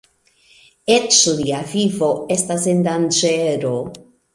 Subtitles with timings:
[0.95, 3.81] Eĉ lia vivo estas en danĝero.